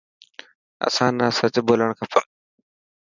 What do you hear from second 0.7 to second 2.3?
اسان نا سچ ٻولڻ کپي.